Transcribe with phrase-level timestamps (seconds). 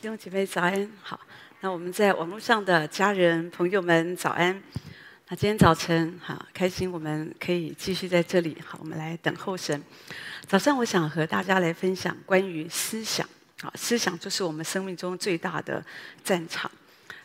[0.00, 1.18] 弟兄姐妹早安，好。
[1.60, 4.62] 那我们在网络上的家人朋友们早安。
[5.28, 8.56] 那今天早晨好开心，我们可以继续在这里。
[8.64, 9.82] 好，我们来等候神。
[10.46, 13.28] 早上我想和大家来分享关于思想。
[13.60, 15.84] 好，思想就是我们生命中最大的
[16.22, 16.70] 战场。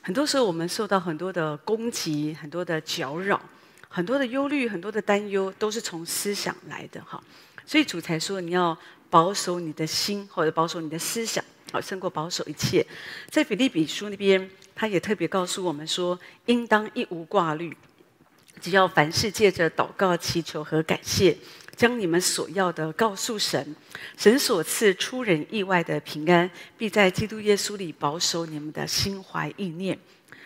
[0.01, 3.39] 很多时候我们受到很多的攻击，很多的搅扰，
[3.87, 6.99] 很多的忧虑，很多的担忧，都是从思想来的。
[7.03, 7.23] 哈，
[7.67, 8.75] 所以主才说你要
[9.11, 11.45] 保守你的心，或者保守你的思想。
[11.73, 12.85] 好，胜过保守一切。
[13.31, 17.75] 在腓立比书那边，他也特别告诉我们说，应当一无挂虑，
[18.61, 21.35] 只要凡事借着祷告、祈求和感谢，
[21.75, 23.75] 将你们所要的告诉神。
[24.15, 29.97] 神所赐出人意外的平安，必在基督耶稣里保守你们的心怀意念。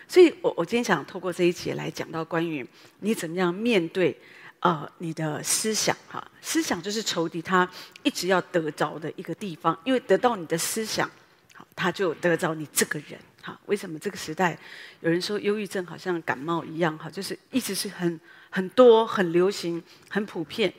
[0.08, 2.66] 所以我我今天想透过这一节来讲到关于
[3.02, 4.18] 你怎么样面对。
[4.60, 7.70] 呃，你的思想哈，思想就是仇敌他
[8.02, 11.10] 一直要得着的一个地方，因为得到你的思想，
[11.54, 13.58] 好，他就得着你这个人哈。
[13.68, 14.58] 为什么这个时代
[15.02, 17.08] 有人说忧郁症好像感冒一样哈？
[17.08, 18.20] 就是一直是很
[18.50, 20.74] 很多、很流行、很普遍。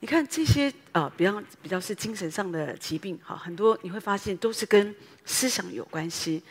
[0.00, 4.92] 你看这些呃，比较比较是精神上的疾病哈，很多你会发现都是跟
[5.24, 6.42] 思想有关系，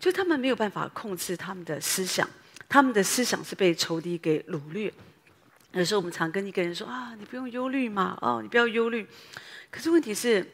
[0.00, 2.28] 就他们没有办法控制他们的思想，
[2.68, 4.92] 他们的思想是被仇敌给掳掠。
[5.76, 9.06] 有时候我们常跟一个人说啊，你不用忧虑嘛，哦，你不要忧虑。
[9.70, 10.44] 可是问题是，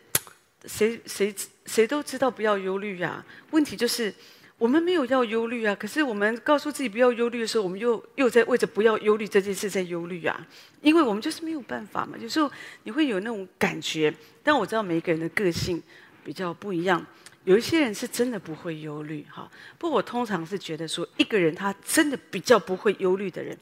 [0.65, 1.33] 谁谁
[1.65, 3.25] 谁都知道不要忧虑呀。
[3.53, 4.13] 问题就是
[4.59, 5.73] 我们没有要忧虑啊。
[5.77, 10.45] 可是我们告诉自己不要忧虑的时候，我们又又在为着不要忧虑这件事在忧虑啊。
[10.81, 12.19] 因为我们就是没有办法嘛。
[12.19, 12.51] 有时候
[12.83, 14.13] 你会有那种感觉，
[14.43, 15.81] 但我知道每一个人的个性
[16.25, 17.05] 比较不一样。
[17.45, 19.49] 有一些人是真的不会忧虑哈。
[19.79, 23.57] 不过我通常是觉得说，一个人他真的比较不会忧虑的人。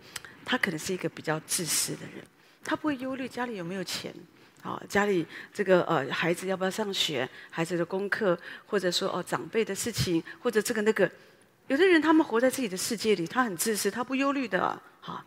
[0.44, 2.24] 他可能是一个比较自私的人，
[2.64, 4.12] 他不会忧虑家里有没有钱，
[4.62, 11.10] 啊，家里这个呃孩子要不要上学，孩子的功课，或者说哦长辈的事情，或者这个那个，
[11.68, 15.24] 有的人他们活在自己的世界里，他很自私，他不忧虑的，哈。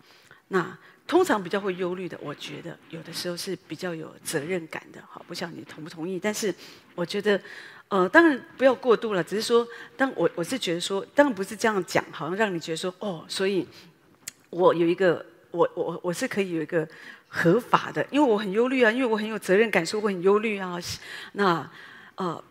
[0.49, 0.77] 那
[1.07, 6.19] 通常比较会忧虑的，我觉得有的时候是比较有责任感的，哈，不晓得你同不同意？
[6.19, 6.53] 但是
[6.95, 7.41] 我觉得，
[7.87, 9.67] 呃，当然不要过度了，只是说，
[9.97, 13.67] 当我我是觉得说，当然不是这样讲，好像让你觉得说，哦，所以。
[14.53, 16.87] 我有一个，我我我是可以有一个
[17.27, 20.79] 合法的，因为我很忧虑啊，因为我很有责任感，所以我很忧虑啊。
[21.33, 21.67] 那
[22.15, 22.43] 呃，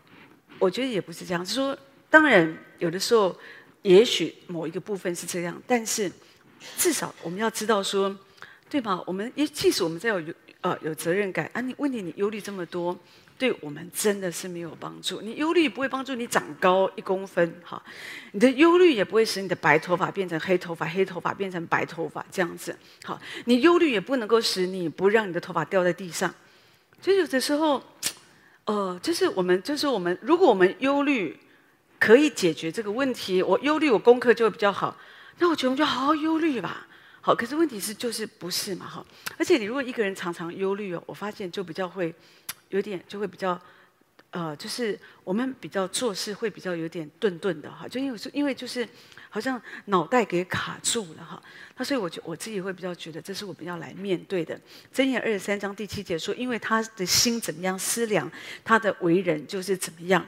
[0.59, 1.77] 我觉得也不是这样，就说，
[2.09, 3.33] 当然有的时候，
[3.81, 6.11] 也许某一个部分是这样，但是
[6.77, 8.13] 至少我们要知道说，
[8.69, 9.01] 对吧？
[9.07, 10.21] 我们也即使我们在有
[10.61, 12.97] 呃有责任感啊，你问题你忧虑这么多。
[13.43, 15.19] 对我们真的是没有帮助。
[15.19, 17.83] 你忧虑不会帮助你长高一公分，哈，
[18.31, 26.33] 你的忧虑也不会使你的白头发变成黑头发，黑头发变成白头发这样子，好，你忧虑也不能够使你不让你的头发掉在地上。
[27.01, 27.83] 所以有的时候，
[28.63, 31.37] 呃，就是我们，就是我们，如果我们忧虑
[31.99, 34.97] 可以解决这个问题，我忧虑我功课就会比较好，
[35.39, 36.87] 那我觉得我们就好好忧虑吧，
[37.19, 37.35] 好。
[37.35, 39.05] 可是问题是就是不是嘛，哈。
[39.37, 42.15] 而且你如果一个人常常忧虑哦，我发现就比较会。
[42.73, 43.59] 有点就会比较，
[44.31, 48.87] 呃，就是我们比较做事会比较有点顿顿的哈，就因为因为就是
[49.29, 51.39] 好像脑袋给卡住了哈，
[51.77, 54.59] 那所以我就我自己会比较觉得这是我们要来面对的。
[54.91, 58.29] 箴言二十三章第七节说，因为他的心怎么样思量，
[58.63, 60.25] 他的为人就是怎么样，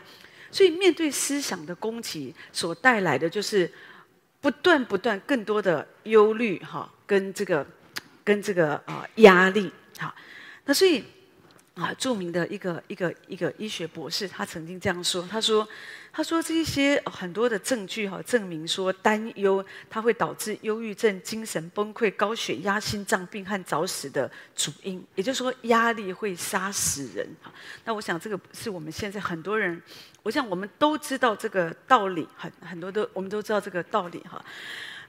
[0.51, 3.67] 所以面对思想的攻击所带来的就是
[4.39, 7.65] 不断不断更多的忧虑哈，跟这个
[8.23, 10.13] 跟这个啊压力哈，
[10.65, 11.03] 那所以。
[11.75, 15.67] 啊，著名的一个一个一个医学博士，他曾经这样说：“他说，
[16.09, 25.05] 他说这些很多的证据哈，证明说担忧它会导致忧郁症、精神崩溃、高血压、心脏病和早死的主因。
[25.15, 27.27] 也就是说，压力会杀死人。
[27.41, 27.51] 哈
[27.83, 29.81] 那我想，这个是我们现在很多人，
[30.23, 34.41] 我想我们都知道这个道理，很很多都我们都知道这个道理哈。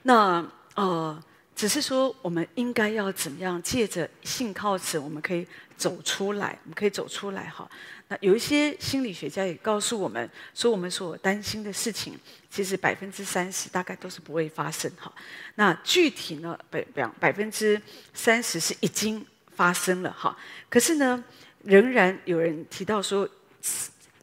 [0.03, 0.45] 那
[0.75, 1.17] 呃。”
[1.57, 3.59] 只是说，我们应该要怎么样？
[3.63, 5.45] 借着信靠神，我们可以
[5.75, 6.55] 走出来。
[6.65, 7.67] 我们可以走出来，哈。
[8.09, 12.13] 那有一些心理学家也告诉我们，说我们所担心的事情，
[12.51, 15.11] 其实百分之三十大概都是不会发生，哈。
[15.55, 17.81] 那具体呢，百两百分之
[18.13, 20.37] 三十是已经发生了，哈。
[20.69, 21.23] 可是呢，
[21.63, 23.27] 仍然有人提到说，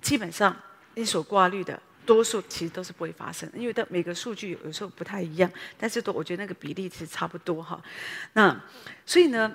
[0.01, 0.57] 基本上
[0.95, 1.83] 你所挂虑的。
[2.07, 7.83] 多数其实都是不会发生，因为的每个数据有时候不太一样，但是都我觉得那个比例其实差不多哈。
[8.33, 8.61] 那
[9.05, 9.51] 所以呢，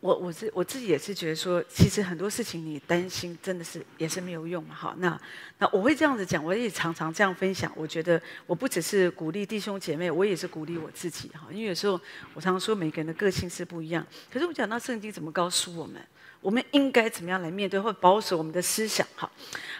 [0.00, 4.94] 我我是我自己也是觉得说，其实很多事情你担心真的是也是没有用哈。
[4.98, 5.20] 那
[5.58, 7.72] 那我会这样子讲，我也常常这样分享。
[7.76, 11.46] 我觉得我不只是鼓励弟兄姐妹，我也是鼓励我自己哈。
[11.50, 12.00] 因为有时候
[12.34, 16.02] 我常常说每个人的个性是不一样，可是我讲到圣经怎么告诉我们，
[16.40, 19.30] 我们应该怎么样来面对或保守我们的思想哈。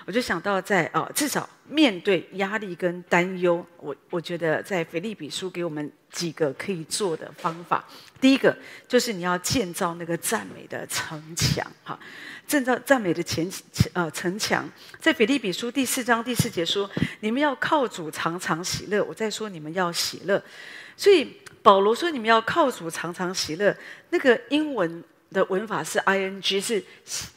[0.04, 7.84] 我就想到在啊，至少面对压力跟担忧，我我觉得在腓立比书给我们几个可以做的方法。
[8.20, 8.56] 第一个
[8.88, 11.98] 就是你要建造那个赞美的城墙，哈，
[12.46, 13.48] 建造赞美的前
[13.92, 14.68] 呃城墙。
[14.98, 16.90] 在腓立比书第四章第四节说
[17.20, 20.42] ：“你们要靠主常常喜乐。”我在说你们要喜乐，
[20.96, 23.76] 所以保罗说你们要靠主常常喜乐。
[24.10, 25.02] 那个英文。
[25.32, 26.84] 的文法是 ing，是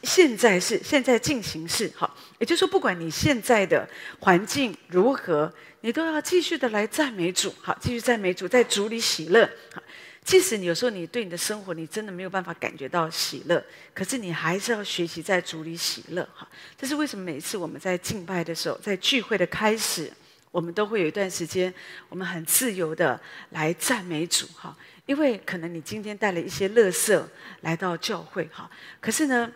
[0.02, 3.88] 现在是现在进行式，好，也就是说，不管你现在的
[4.20, 9.82] 环境如何，你都要继续的来赞美主，好，继续赞美主，在主里喜乐，好，
[10.24, 13.64] 即使你有时候你对你的生活你真的没有办法感觉到喜乐，
[13.94, 16.46] 可是你还是要学习在主里喜乐，好，
[16.76, 20.12] 这是为什么每次我们在敬拜的时候，在聚会的开始，
[20.56, 21.72] 我们都会有一段时间，
[22.08, 23.20] 我们很自由的
[23.50, 24.74] 来赞美主，哈。
[25.04, 27.28] 因为可能你今天带了一些乐色
[27.60, 29.52] 来到教会，哈，可是呢，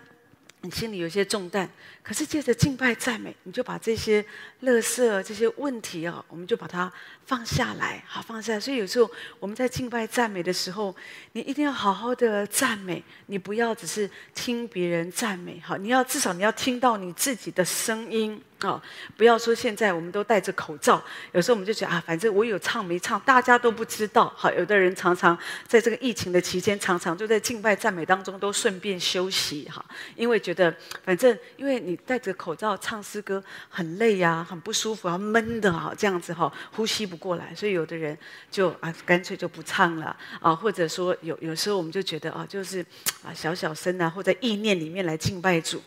[0.60, 1.66] 你心里有些重担，
[2.10, 4.24] 可是借着敬拜赞美，你就把这些
[4.62, 6.92] 乐色、这些问题啊，我们就把它
[7.24, 8.58] 放下来，好，放下来。
[8.58, 9.08] 所以有时候
[9.38, 10.92] 我们在敬拜赞美的时候，
[11.34, 18.42] 你一定要好好的赞美，你不要只是听别人赞美，好，你要至少你要听到你自己的声音。
[18.62, 18.78] 哦，
[19.16, 21.02] 不要说现在我们都戴着口罩，
[21.32, 24.30] 有时候我们就觉得啊，反正我有唱没唱，大家都不知道。
[24.36, 29.82] 好，有的人常常在这个疫情的期间，常常就在敬拜赞美当中都顺便休息哈，
[30.14, 38.16] 因为觉得反正因为你戴着口罩唱诗歌很累呀、很不舒服，啊，闷的哈，这样子哈，呼吸不过来，所以有的人
[38.50, 42.84] 就啊干脆就不唱了啊，或者说有有时候我们就觉得啊，就是
[43.22, 45.82] 啊小小声啊，或者意念里面来敬拜主。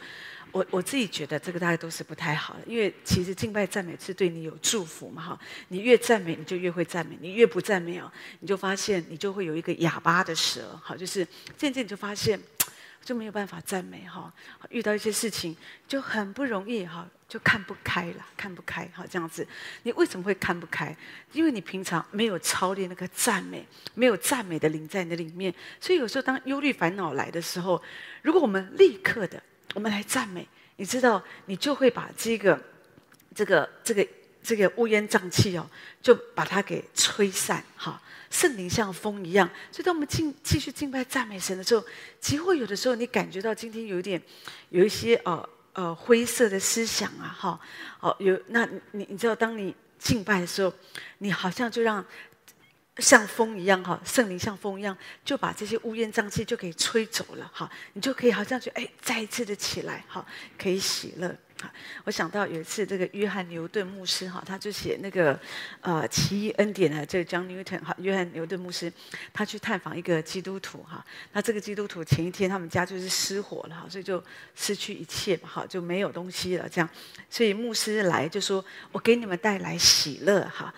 [0.52, 5.40] 我我自己觉得这个大概都是不太好的，因为其实敬拜赞美是对你有祝福嘛哈，
[5.70, 11.28] 你越赞美你就越会赞美，你越不赞美哦，你就发现你就会有一个哑巴的舌，好，就是
[11.58, 12.40] 渐渐就发现
[13.04, 14.34] 就没有办法赞美哈，
[14.70, 15.56] 遇到一些事情
[15.88, 19.48] 就很不容易哈，就看不开了，看不开哈，这样子，
[19.84, 20.96] 你为什么会看不开？
[21.34, 27.82] 因为你平常没有操练那个赞美，没有赞美的灵在你的里面，所以有时候当忧虑烦恼来的时候，
[28.22, 29.42] 如果我们立刻的。
[29.76, 32.62] 我们来赞美，你知道，你就会把这个、
[33.34, 34.08] 这个、这个、
[34.44, 35.66] 这个乌烟瘴气哦，
[36.02, 37.64] 就把它给吹散。
[37.76, 41.84] 哈，圣灵像风一样，所以当我们敬继续敬拜赞美神的时候，
[42.20, 44.22] 几乎有的时候你感觉到今天有一点
[44.70, 47.60] 有一些呃呃灰色的思想啊，哈，
[48.02, 50.74] 哦有那你你知道，当你敬拜的时候，
[51.20, 52.06] 你好像就让。
[53.00, 60.24] 像风一样哈，圣灵像风一样，就把这些乌烟瘴气就给吹走了哈，你就可以好像觉得哎，再一次的起来哈，
[60.60, 61.36] 可以喜乐。
[62.06, 65.40] 我想到有一次这个约翰牛顿牧师哈，他就写那个
[65.82, 68.92] 呃奇异恩典的这个 John Newton 哈，约翰牛顿牧师，
[69.32, 74.24] 他去探访一个基督徒哈，那这个基督徒前一天他们家就是失火了哈，所以就
[74.56, 76.90] 失去一切嘛哈，就没有东西了这样，
[77.30, 80.74] 所以牧师来就说，我给你们带来喜乐哈。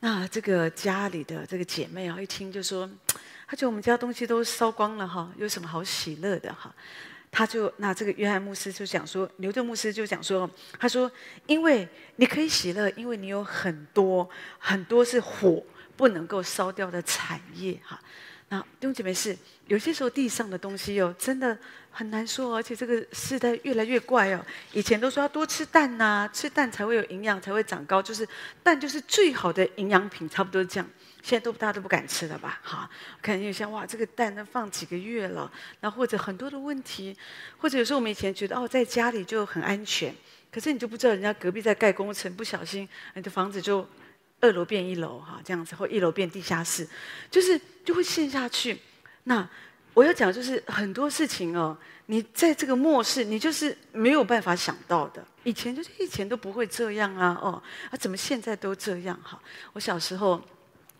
[0.00, 2.88] 那这个家里的这个姐妹啊，一听就说，
[3.48, 6.74] 她觉得我们家东西都烧光了哈，有什么好喜乐的哈？
[7.36, 10.48] 他就那这个约翰牧师就讲说，牛顿牧师就讲说，
[10.78, 11.10] 他说，
[11.46, 15.60] 因为你可以喜乐，因为你有很多很多是火
[15.96, 18.00] 不能够烧掉的产业哈。
[18.50, 19.36] 那弟兄姐妹是
[19.66, 21.58] 有些时候地上的东西哦，真的
[21.90, 24.46] 很难说，而且这个时代越来越怪哦。
[24.72, 28.28] 以前都说要多吃蛋呐，吃蛋才会有营养，才会长高，就是
[28.62, 30.88] 蛋就是最好的营养品，差不多这样。
[31.24, 32.60] 现在都大家都不敢吃了吧？
[32.62, 32.88] 哈，
[33.22, 35.50] 可能有些哇，这个蛋能放几个月了，
[35.80, 37.16] 那或者很多的问题，
[37.56, 40.14] 或者有时候我们以前觉得哦，在家里就很安全，
[40.52, 43.88] 可是你就不知道人家隔壁在盖工程，不小心你的房子就。
[44.40, 46.86] 二楼变一楼哈，这样子或一楼变地下室，
[47.30, 48.78] 就是就会陷下去。
[49.22, 49.48] 那
[49.94, 51.74] 我要讲就是很多事情哦，
[52.06, 55.26] 你在这个末世，你就是没有办法想到的。
[55.44, 59.40] 以前就是以前都不会这样啊，哦，啊怎么现在都这样哈？
[59.72, 60.42] 我小时候，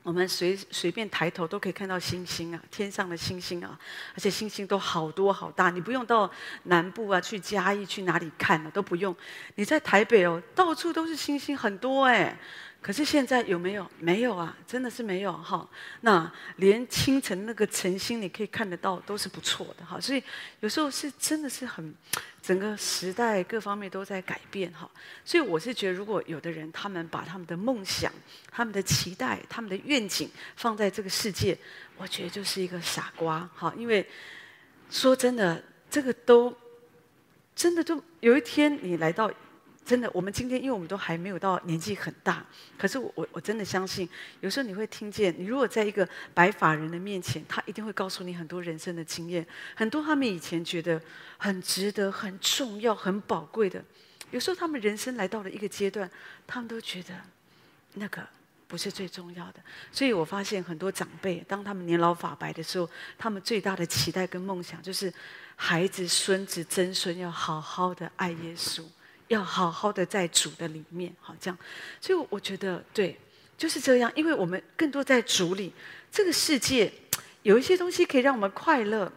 [0.05, 3.77] 我们随随便抬头都可以看到星星啊，天上的星星啊，
[4.15, 6.31] 而且星星都好多好大，你不用到
[6.65, 9.17] 南部啊去嘉义去哪里看，啊，都不用。
[9.55, 12.39] 你在台北哦，到处都是星星，很多哎。
[12.85, 13.91] 可是现在有没有？
[13.99, 15.67] 没有啊，真的是没有哈。
[16.03, 19.99] 那连清晨那个晨星你可以看得到，都是不错的哈。
[19.99, 20.23] 所以
[20.61, 21.95] 有时候是真的是很，
[22.43, 24.87] 整个时代各方面都在改变哈。
[25.25, 28.13] 所以我是觉得，如果有的人他们把他们的梦想、
[28.51, 31.57] 他们的期待、他们的愿景放在这个世界，
[31.97, 33.73] 我觉得就是一个傻瓜哈。
[33.79, 34.07] 因为
[34.91, 36.55] 说真的，这个都
[37.57, 39.33] 真的就有一天你来到。
[39.85, 42.45] 真的，我们今天因为我们都还没有到年纪很大，
[42.79, 44.09] 可是我我我真的相信，
[44.41, 50.99] 有时候你会听见，你如果在一个白发人的面前，他一定会告诉你很多人生的经验，很多他们以前觉得
[51.37, 53.85] 很值得、很重要、很宝贵的，
[54.31, 56.11] 有时候他们人生来到了一个阶段，
[56.47, 57.15] 他们都觉得
[57.93, 58.27] 那个
[58.67, 59.61] 不是最重要的。
[59.93, 62.89] 所以我发现很多长辈，当他们年老发白的时候，
[63.19, 65.13] 他们最大的期待跟梦想就是
[65.57, 68.83] 孩子、孙子、曾孙要好好的爱耶稣，
[69.29, 71.59] 要好好的在主的里面，好这样。
[72.01, 73.19] 所以我觉得对，
[73.57, 75.73] 就是这样，因为我们更多在主里，
[76.11, 76.93] 这个世界
[77.43, 79.11] 有一些东西可以让我们快乐。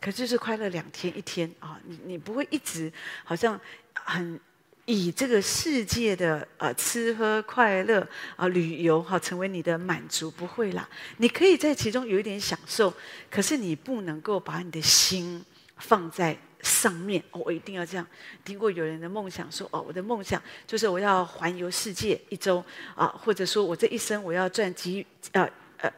[0.00, 2.92] 可是就是快乐两天一天啊，你你不会一直
[3.22, 3.58] 好像
[3.94, 4.38] 很
[4.84, 8.06] 以这个世界的呃吃喝快乐
[8.36, 10.86] 啊旅游哈成为你的满足，不会啦。
[11.16, 12.92] 你可以在其中有一点享受，
[13.30, 15.42] 可是你不能够把你的心
[15.76, 17.22] 放在上面。
[17.30, 18.06] 哦，我一定要这样。
[18.44, 22.64] 听过有人的梦想说，哦，我的梦想就是我要环游世界一周
[22.94, 25.92] 啊，或者说我这一生我要赚几呃呃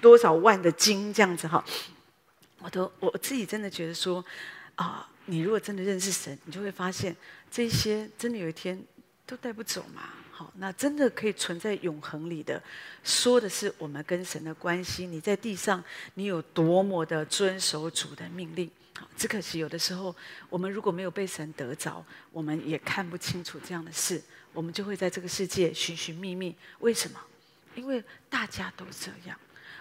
[0.00, 1.64] 多少万的金这样子哈。
[2.60, 4.24] 我都我自己真的觉得说，
[4.74, 7.14] 啊，你如果真的认识神，你就会发现
[7.50, 8.82] 这些真的有一天
[9.24, 10.02] 都带不走嘛。
[10.32, 12.62] 好，那真的可以存在永恒里的，
[13.02, 15.06] 说的是我们跟神的关系。
[15.06, 15.82] 你在地上，
[16.14, 18.70] 你有多么的遵守主的命令？
[19.16, 20.14] 只可惜有的时候，
[20.48, 26.54] 我们如果没有被神得着，我们也看不清楚这样的事，我们就会在这个世界寻寻觅觅。
[26.80, 27.20] 为什么？
[27.74, 29.38] 因为大家都这样。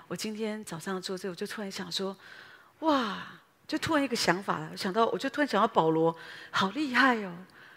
[0.07, 2.15] 我今天早上做这，我就突然想说。
[2.81, 3.25] 哇！
[3.67, 6.15] 就突然一个想法了，我想到我就突然想到保罗，
[6.51, 7.35] 好厉害哦！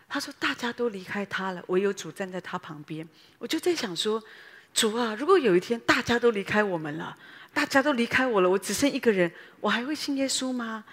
[0.09, 3.09] 他说大家都离开他了，唯有主站在他旁边。
[3.39, 4.23] 我就在想说，
[4.75, 7.17] 主啊，如果有一天大家都离开我们了，
[7.53, 10.85] 大家都离开我了，我只剩一个人，我还会信耶稣吗？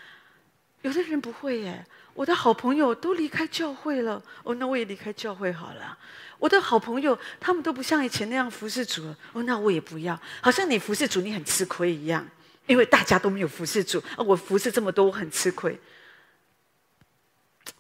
[0.88, 1.86] 有的人不会耶。
[2.14, 5.98] 我的好朋友都离开教会了，哦，那我也离开教会好了。
[6.40, 10.20] 我的好朋友他们都不像以前那样服侍主了，哦，那我也不要。
[10.42, 12.28] 好像你服侍主，你很吃亏一样。
[12.66, 15.80] 因为大家都没有服侍主，啊，我服侍这么多，我很吃亏。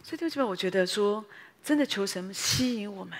[0.01, 1.25] 所以，弟兄们，我觉得说，
[1.61, 3.17] 真的求神吸引我们，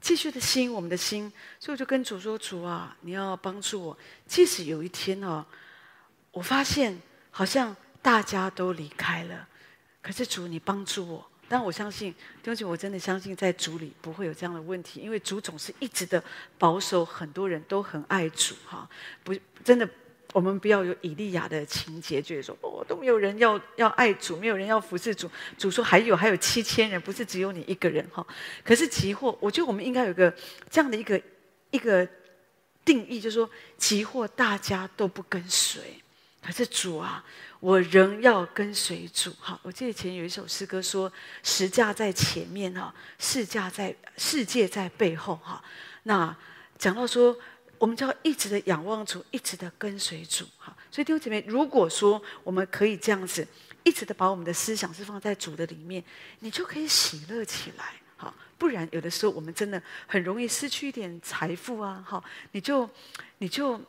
[0.00, 1.32] 继续的吸引我们的心。
[1.58, 3.98] 所以，我就跟主说：“主啊，你要帮助我。
[4.26, 5.44] 即使有一天哦，
[6.30, 6.96] 我发现
[7.32, 7.74] 好像
[8.08, 9.46] 大家都离开了，
[10.00, 11.30] 可是主，你帮助我。
[11.46, 16.24] 但我相信，弟兄，我真的相信，在主里不会有这样的问题，因为主总是一直的
[16.56, 18.88] 保守，很多人都很爱主，哈，
[19.22, 19.86] 不，真的。”
[20.32, 25.30] 我们不要有以利亚的情节，就是说哦，都没有人要要爱主，没有人要服侍主。
[25.58, 28.26] 主说还有还有七千人，不是只有你一个人哈。
[28.64, 30.34] 可是急祸，我觉得我们应该有个
[30.70, 31.20] 这样的一个
[31.70, 32.08] 一个
[32.86, 35.80] 定义，就是说急祸大家都不跟随，
[36.42, 37.24] 可是主啊，
[37.60, 39.32] 我仍要跟随主。
[39.40, 41.12] 哈，我记得以前有一首诗歌说，
[41.42, 45.62] 十架在前面哈，世界在世界在背后哈。
[46.04, 46.36] 那
[46.78, 47.36] 讲到说。
[47.80, 50.76] 我们就要一直的仰望主，一直的跟随主，哈。
[50.90, 53.46] 所以弟兄姐妹，如果说我们可以这样子，
[53.84, 56.02] 一直的把我们的思想是放在主的里面，
[56.40, 58.34] 你就可以喜乐起来，哈。
[58.58, 62.20] 不然有的时候我们真的很容易失去一点财富啊，哈。
[62.50, 62.90] 你就，
[63.38, 63.80] 你就。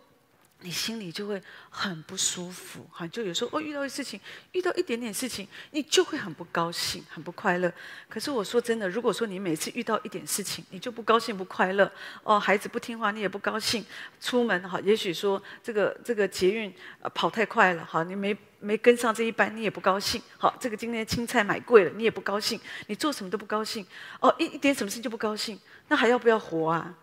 [0.62, 4.20] 你心里就会很不舒服，哈，就有时候哦，遇到事情，
[4.52, 7.72] 遇到一点点事情，你就会很不高兴，很不快乐。
[8.10, 11.90] 可是我说真的，如果说你每次遇到一点事情，你就不高兴、不快乐，
[12.24, 13.86] 哦，孩子不听话，你也不高兴，
[14.20, 23.88] 出门哈，也许说这个这个捷运呃跑太快了，哈，你没没跟上这一班，你也不高兴，好，这个今天青菜买贵了，你也不高兴，你做什么都不高兴，
[24.20, 26.94] 哦，一一点什么事情就不高兴，那还要不要活啊？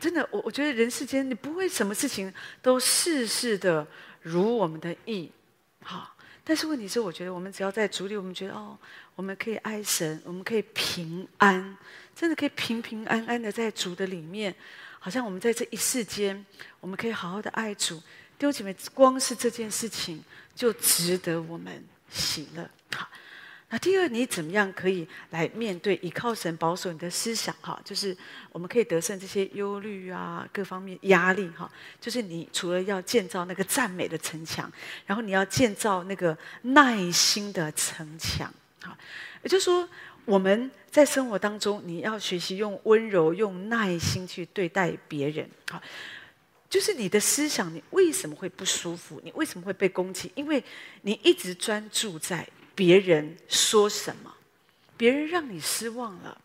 [0.00, 3.86] 真的，我我觉得人世间你不会什么事情都事事的
[4.22, 5.30] 如我们的意，
[5.82, 6.16] 好。
[6.42, 8.76] 但是问题是，我觉得我们只要在主里，我们觉得哦，
[9.14, 11.76] 我们可以爱神，我们可以平安，
[12.16, 14.52] 真的可以平平安安的在主的里面，
[14.98, 16.44] 好像我们在这一世间，
[16.80, 17.98] 我们可以好好的爱主。
[18.38, 22.68] 弟兄姐妹，光是这件事情就值得我们喜乐。
[22.96, 23.06] 好。
[23.72, 27.54] 那第二，你怎么样可以来面对依靠神保守你的思想？
[27.60, 28.16] 哈，就是
[28.50, 31.70] 我们可以得胜这些忧虑啊，各方面压力哈。
[32.00, 34.70] 就是你除了要建造那个赞美的城墙，
[35.06, 38.52] 然后你要建造那个耐心的城墙。
[38.82, 38.98] 哈，
[39.44, 39.88] 也就是说，
[40.24, 45.48] 我们在生活当中，你要学习用温柔、用耐心去对待别人。
[45.70, 45.80] 哈，
[46.68, 49.20] 就是你的思想，你为什么会不舒服？
[49.22, 50.32] 你为什么会被攻击？
[50.34, 50.60] 因为
[51.02, 52.44] 你一直专注在。
[52.80, 54.34] 别人说什么，
[54.96, 56.40] 别人让你失望了，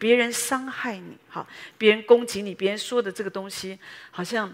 [0.00, 1.46] 别人伤害你，好，
[1.78, 3.78] 别人攻击你，别人说的这个东西，
[4.10, 4.52] 好像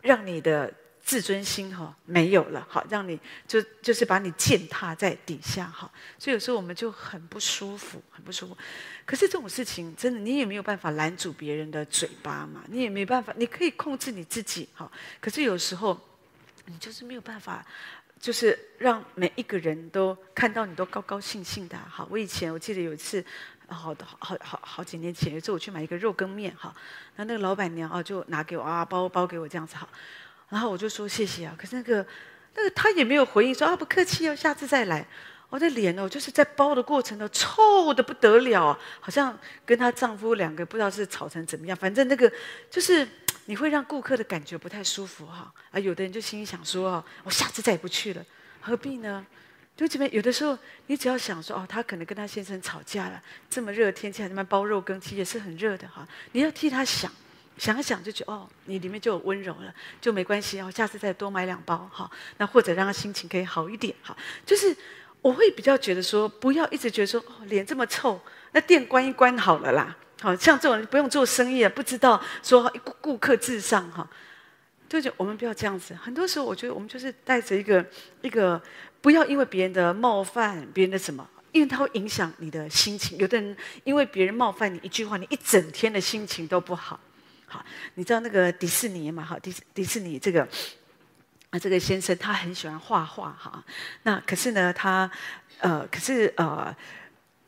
[0.00, 3.18] 让你的自尊心哈没有了，好，让你
[3.48, 5.90] 就就是把你践踏在底下，哈，
[6.20, 8.56] 所以有时候我们就很不舒服，很不舒服。
[9.04, 14.88] 可是这种事情真的，你也没有办法拦住别人的嘴巴嘛，你也没办法，你可以控制你自己，哈，
[15.20, 15.98] 可是有时候
[16.66, 17.66] 你就是没有办法。
[18.20, 21.78] 就是让每一个人都看到你都高高兴兴的。
[21.88, 23.24] 好，我以前我记得有一次，
[23.68, 26.74] 好好好好几年前，有一次我去买一个肉羹面哈，
[27.16, 29.88] 那那个老板娘啊就拿给我啊包包给我这样子哈，
[30.48, 32.04] 然后我就说谢谢啊，可是那个
[32.54, 35.06] 那个他也没有回应说啊不客气哦，下次再来。
[35.50, 39.34] 我的脸哦，就是在包的过程呢，臭的不得了，好像
[39.64, 42.30] 跟她丈夫两个不知道是吵成怎么样，反正那个
[42.70, 43.08] 就是
[43.48, 45.50] 你会让顾客的感觉不太舒服哈。
[45.70, 48.22] 啊，有的人就心里想说哦，我下次再也不去了，
[48.60, 49.24] 何必呢？
[49.74, 56.06] 就这边有的时候，你只要想说哦，他可能跟他先生吵架了，这么热的天气还在那边包肉羹，其实也是很热的哈。
[56.32, 57.10] 你要替他想，
[57.56, 62.10] 想一想就觉得哦，你里面就有温柔了，就没关系哦，下次再多买两包哈。
[62.36, 64.14] 那或者让他心情可以好一点哈。
[64.44, 64.76] 就是
[65.22, 68.20] 我会比较觉得说，不要一直觉得说哦，脸这么臭，
[68.52, 69.96] 那店关一关好了啦。
[70.20, 74.08] 好像这种人不用做生意啊，不知道说顾顾客至上哈。
[74.88, 75.94] 就就我们不要这样子。
[75.94, 77.84] 很多时候我觉得我们就是带着一个
[78.22, 78.60] 一个。
[79.00, 83.16] 不要因为别人的冒犯，别人的什么，因为它会影响你的心情。
[83.16, 86.98] 有的人因为别人冒犯你一句话，你一整天的心情都不好。
[87.46, 89.24] 好，你知道那个迪士尼嘛？
[89.24, 90.42] 哈，迪迪士尼这个
[91.50, 93.64] 啊，这个先生他很喜欢画画哈。
[94.02, 95.08] 那可是呢，他
[95.60, 96.74] 呃，可是呃，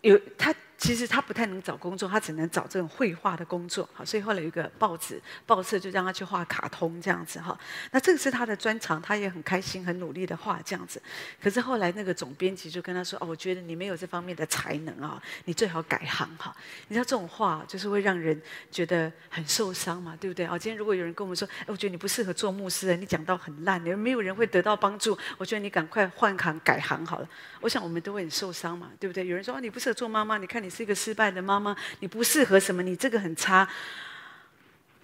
[0.03, 0.55] 有他。
[0.81, 3.87] 其实他不太能找工作，他只能找这种绘画的工作。
[3.93, 7.57] 好，所以后来有一个报纸报社就让他去画卡通这样子哈。
[7.91, 11.01] 那这个是他的专长，他也很开心、很努力的画这样子。
[11.39, 16.57] 可是后来那个总编辑就跟他说：“哦，我觉得你没有这方面的才能啊，你最好改行哈。”
[16.89, 20.47] 你知道这种话就是会让人觉得很受伤嘛，对不对？
[20.47, 27.29] 哦，今天如果有人跟我们说：“哎，我觉得你不适合做牧师，你讲到很烂，你没有人会得到帮助。”我觉得你赶快换行改行好了。
[27.61, 29.27] 我想我们都会很受伤嘛，对不对？
[29.27, 32.83] 有人说：“哦，你不适合做妈妈，你看你。”是一个失败的妈妈，你不适合什么？
[32.83, 33.69] 你这个很差，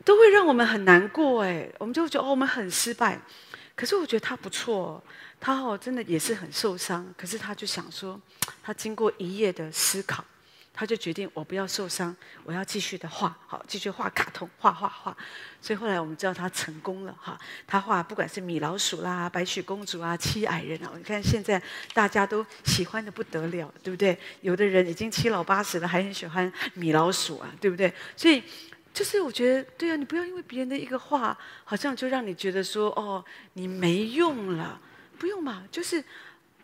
[0.05, 1.69] 都会让我们很难过哎。
[1.79, 3.21] 我们就会觉得哦，我们很失败。
[3.75, 5.03] 可是我觉得他不错，
[5.41, 7.13] 他哦真的也是很受伤。
[7.19, 8.19] 可是他就想说，
[8.63, 10.25] 他经过一夜的思考。
[10.79, 12.15] 他就决定，我不要受伤，
[12.45, 15.17] 我要继续的画，好，继续画卡通，画画画。
[15.63, 21.61] 所以后来我们知道他成功了哈，他画不管是米老鼠啦、白雪公主啊、七矮人啊，你看现在
[21.95, 24.17] 大家都喜欢的不得了，对不对？
[24.43, 27.91] 有的人已经七老八十了，还很喜欢米老鼠啊，对不对？
[28.15, 28.43] 所以
[28.93, 33.25] 就是我觉得，对啊，你不要因为别人的一个画，好像就让你觉得说，哦，
[33.55, 34.79] 你没用了，
[35.19, 35.65] 不用嘛。
[35.73, 36.05] 就是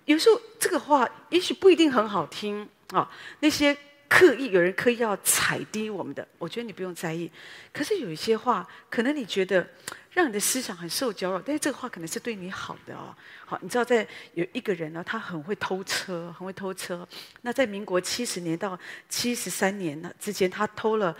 [0.05, 3.11] 有时候这个话也许不一定很好听啊，
[3.41, 3.75] 那些。
[4.13, 7.31] 刻意有人刻意要踩低我们的，我觉得你不用在意。
[7.73, 9.67] 可是有一些话，可能你觉得
[10.11, 13.17] 让你的思想很受搅扰，但是这个话可能是对你好的哦。
[13.47, 17.09] 好，你知道在有一个人呢，他很会偷车，很会偷车。
[17.41, 21.17] 那在民国七十年到七十三年呢之间，他偷了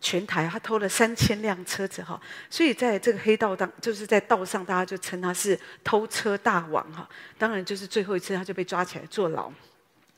[0.00, 2.20] 全台，他偷了三千辆车子哈。
[2.50, 7.08] 所以在这个黑道当，就是在道上，大家就称他是偷车大王哈。
[7.38, 9.52] 当然，就是最后一次他就被抓起来坐牢。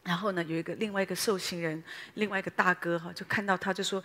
[0.04, 1.82] 然后呢，有一个另外一个受刑人，
[2.14, 4.04] 另外一个大哥哈，就看到他就说：“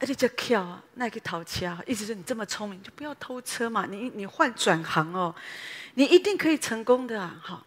[0.00, 5.34] 哎，你这跳啊，那个淘气啊，意思是你这么聪明，就不要偷车嘛，你你换转行哦，
[5.94, 7.38] 你一定可以成功的啊！
[7.42, 7.62] 哈，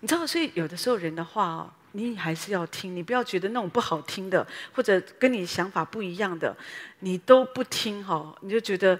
[0.00, 6.56] 你知道，所以有的时候人的话哦，你还是要听，你不要觉得那种不好听的，或者跟你想法不一样的，
[7.00, 8.98] 你都不听哈，你就觉得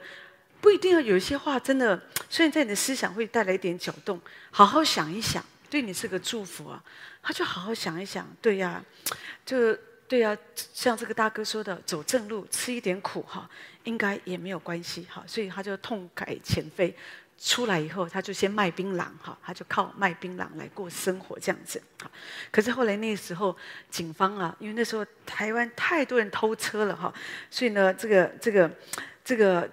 [0.61, 1.99] 不一定要有一些话真的，
[2.29, 4.21] 虽然在你的思想会带来一点搅动，
[4.51, 5.43] 好好想一想。
[5.71, 6.83] 对你是个祝福啊，
[7.29, 8.83] 他就好好想一想，对呀，
[9.45, 9.77] 就
[10.09, 10.35] 对呀，
[10.73, 13.47] 像这个大哥说的，走正路，吃一点苦哈，
[13.85, 16.97] 应该也没有关系哈，所以他就痛改前非，
[17.39, 22.11] 出来以后他就先卖槟榔哈，他就靠卖槟榔来过生活这样子哈。
[22.51, 23.55] 可是后来那时候
[23.91, 27.13] 警方啊，因为那时候台湾太多人偷车了哈，
[27.51, 28.71] 所以呢，这个这个
[29.23, 29.71] 这个。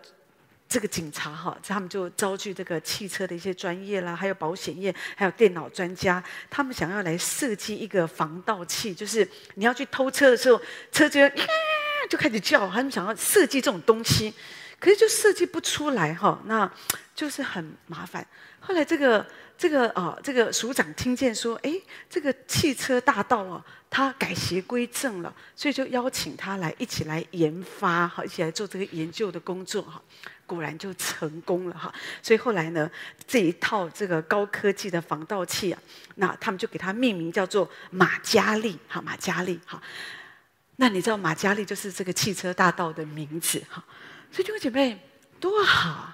[0.76, 10.62] 这个警察哈，他们就招聚这个汽车的一些专业啦，还有保险业，还有电脑专家，他们想要来设计一个防盗器，就是你要去偷车的时候，
[10.92, 11.22] 车就
[12.12, 14.34] 就开始叫，他们想要设计这种东西，
[14.78, 16.70] 可是就设计不出来哈，那
[17.16, 18.28] 就是很麻烦。
[18.60, 19.26] 后来这个
[19.58, 21.72] 这个啊，这个署长听见说，哎，
[22.10, 30.02] 这个汽车大盗啊，他改邪归正了，所以就邀请他来一起来研发哈，一起来做这个研究的工作哈。
[30.46, 32.90] 果然就成功了哈，所以后来呢，
[33.28, 35.82] 这一套这个高科技的防盗器啊，
[36.16, 39.82] 那他们就给它命名叫做马嘉利哈，马嘉利哈。
[40.78, 43.84] 那你知道马嘉利就是这个汽车大盗的名字哈，
[44.32, 45.00] 所以弟兄姐妹
[45.40, 46.14] 多好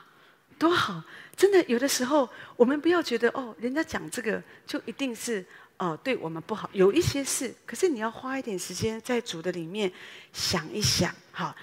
[0.58, 1.04] 多好，
[1.36, 5.44] 真的有的时候我们不要觉得哦，人家讲这个就一定是
[5.78, 9.92] 哦对我们不好，有一些事，可是你要花一点时间在主的里面
[10.32, 11.56] 想一想哈，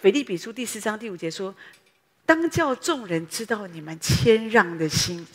[0.00, 1.52] 腓立比书第四章第五节说
[2.24, 5.26] ：“当叫众人知道你们谦让的心，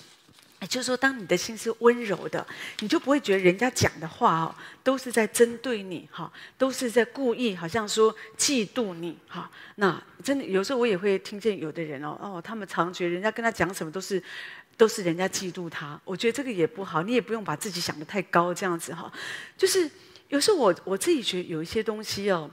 [0.62, 2.47] 也就是说，当你的心是温柔的，
[2.80, 9.52] 你就不会觉得人家讲的话哦，都是在针对你哈，都是在故意，好像说嫉妒你哈。
[9.76, 14.23] 那真的有时候我也会听见有的人哦哦，他们常觉得人家跟他讲什么都是
[14.78, 15.99] 都是人家嫉妒他。
[16.06, 19.12] 我觉得这个也不好，你也不用把自己想得太高这样子哈。
[19.58, 19.91] 就是
[20.30, 22.49] 有时候我我自己觉得有一些东西哦。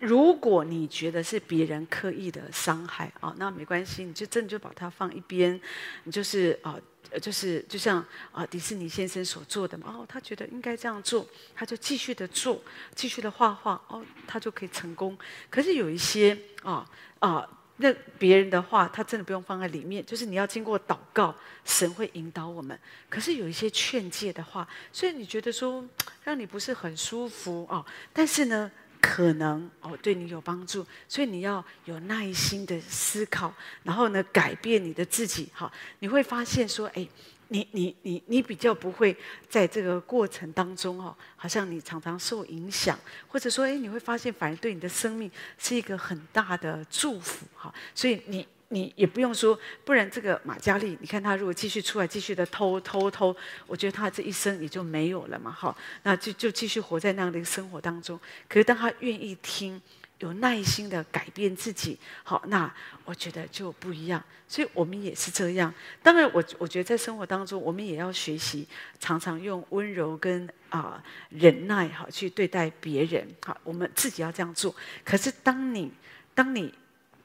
[0.00, 5.60] 如果你觉得是别人刻意的伤害啊，那没关系，你就真的就把它放一边，
[6.04, 6.74] 你就是啊，
[7.20, 12.62] 就是就像啊迪士尼先生所做的嘛，哦，他觉得应该这样做，他就继续的做，
[12.94, 15.14] 继续的画画，哦，他就可以成功。
[15.50, 21.34] 可是有一些啊啊，那别人的话，他真的不用放在里面，就是你要经过祷告，
[21.66, 22.78] 神会引导我们。
[23.10, 25.86] 可是有一些劝诫的话，虽然你觉得说
[26.24, 27.84] 让你不是很舒服啊，
[28.14, 28.72] 但是呢。
[29.00, 35.70] 可能哦，对你有帮助，所以你要有耐心的思考，然后呢，改变你的自己哈。
[36.00, 37.08] 你会发现说，哎，
[37.48, 39.16] 你你你你比较不会
[39.48, 47.74] 在这个过程当中哦，好像你常常受影响，或者说，哎，你会发现反而对你的生命是一个很大的祝福哈。
[47.94, 48.46] 所以你。
[48.72, 58.16] 你也不用说，不然这个马嘉利，你看他如果继续出来，继续的偷偷偷，我觉得他这一生也就没有了嘛，哈，那就就继续活在那样的一个生活当中。
[58.48, 59.82] 可是当他愿意听，
[60.20, 62.72] 有耐心的改变自己，好，那
[63.04, 64.22] 我觉得就不一样。
[64.46, 65.74] 所以我们也是这样。
[66.00, 68.68] 当然我，我觉得在生活当中，我们也要学习，
[69.00, 74.72] 常常用温柔跟啊、忍耐，哈去对待别人，好，我们自己要这样做。
[75.04, 75.90] 可是当你
[76.36, 76.72] 当你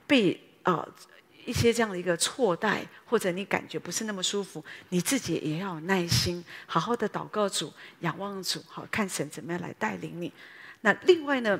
[0.07, 0.83] 被啊。
[1.45, 10.33] 一些这样的一个错待，或者你感觉不是那么舒服，你自己也要有耐心，好好的祷告主，仰望主，好看神怎么样来带领你。
[10.81, 11.59] 那另外呢，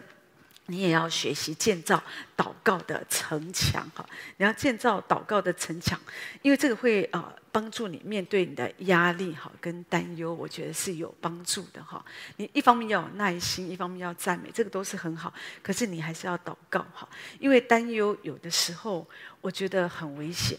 [0.67, 2.01] 你也要学习建造
[2.35, 4.05] 祷告的城墙，哈，
[4.37, 5.99] 你要建造祷告的城墙，
[6.41, 7.33] 因为这个会啊。
[7.55, 12.03] 帮助你面对你的压力哈，跟担忧，我觉得是有帮助的哈。
[12.35, 15.33] 你一方面要有耐心，一方面要赞美，这个都是很好。
[15.63, 17.07] 可是你还是要祷告哈，
[17.39, 19.07] 因为担忧有的时候
[19.39, 20.57] 我觉得很危险。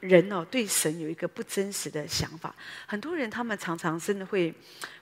[0.00, 2.54] 人哦，对神有一个不真实的想法，
[2.86, 4.54] 很多人他们常常真的会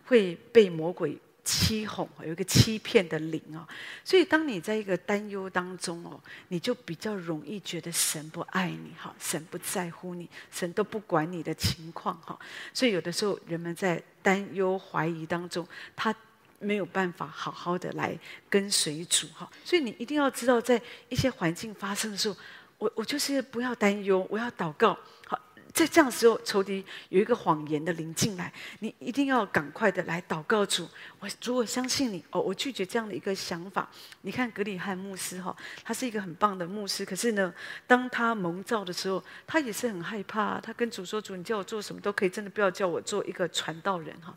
[0.07, 1.17] 会被魔鬼。
[1.51, 3.67] 欺哄，有一个欺骗的灵哦，
[4.05, 12.39] 所以当你在一个担忧当中哦，你就比较容易觉得神不爱你哈，神不在乎你，神都不管你的情况哈，
[12.75, 16.15] 所以有的时候人们在担忧怀疑当中，他
[16.59, 18.15] 没有办法好好的来
[18.51, 22.37] 跟随主哈，所以你一定要知道，在一些环境发生的时候，
[22.77, 25.41] 我我就是不要担忧，我要祷告好。
[25.73, 30.89] 在这样的时候，仇敌有一个谎言的灵进来，你一定要赶快的来祷告主。
[31.21, 33.89] 我如果相信你，哦，我拒绝这样的一个想法。
[34.23, 35.55] 你看格里翰牧师哈，
[35.85, 37.53] 他是一个很棒的牧师，可是呢，
[37.87, 40.61] 当他蒙召的时候，他也是很害怕。
[40.61, 44.35] 他跟主说：“主，你叫我做什么都可以，真的不要叫我做一个传道人哈。”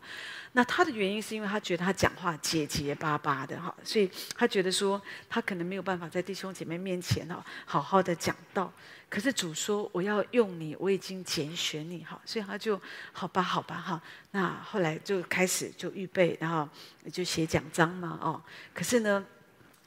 [0.54, 8.70] 那他的原因是因为他觉得他讲话结结巴巴的哈，所以他觉得说他可能没有办法在弟兄姐妹面前哈好好的讲道。
[9.12, 12.80] 可是主说我要用你，我已经拣选你哈，所以他就
[13.12, 14.02] 好吧好吧哈。
[14.30, 16.66] 那后来就开始就预备，然后
[17.12, 18.42] 就写讲章嘛哦。
[18.72, 19.22] 可是呢，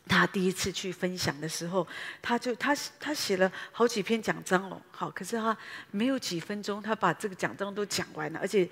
[0.08, 1.88] 他第一次去分享的时候，
[2.22, 5.58] 他就他他写了好几篇讲章哦，好，可是他
[5.90, 8.70] 没有几分钟，他把这个讲章都讲完了，而且。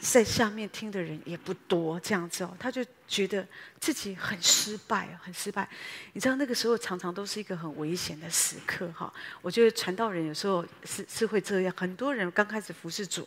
[0.00, 3.44] 在下面听的人也不多，这样子哦，他就觉得
[3.80, 5.68] 自己很失败，很失败。
[6.12, 9.12] 你知道那个时候常常都是一个很危险的时刻哈。
[9.42, 13.26] 我觉得传道人有时候是是会这样，很多人刚开始服侍主，